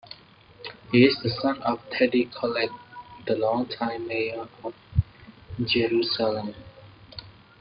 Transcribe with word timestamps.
He 0.91 1.05
is 1.05 1.15
the 1.21 1.29
son 1.29 1.61
of 1.61 1.79
Teddy 1.91 2.25
Kollek, 2.25 2.71
the 3.27 3.35
long-time 3.35 4.07
mayor 4.07 4.47
of 4.63 4.73
Jerusalem. 5.63 6.55